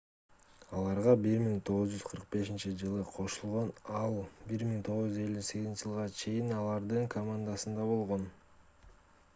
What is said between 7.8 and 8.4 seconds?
болгон